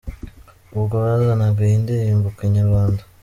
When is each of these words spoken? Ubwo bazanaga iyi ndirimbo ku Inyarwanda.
Ubwo 0.77 0.95
bazanaga 1.03 1.59
iyi 1.67 1.77
ndirimbo 1.83 2.27
ku 2.35 2.41
Inyarwanda. 2.47 3.01